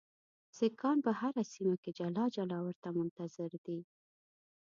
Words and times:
سیکهان 0.57 0.97
په 1.05 1.11
هره 1.19 1.43
سیمه 1.53 1.75
کې 1.83 1.91
جلا 1.97 2.25
جلا 2.35 2.59
ورته 2.63 2.87
منتظر 2.97 3.51
دي. 3.65 3.79